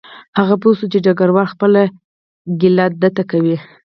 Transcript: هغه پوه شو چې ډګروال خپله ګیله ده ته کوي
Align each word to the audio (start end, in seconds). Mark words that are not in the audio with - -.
هغه 0.39 0.55
پوه 0.61 0.73
شو 0.77 0.85
چې 0.93 0.99
ډګروال 1.05 1.47
خپله 1.53 1.81
ګیله 2.61 2.85
ده 3.01 3.09
ته 3.15 3.23
کوي 3.31 3.57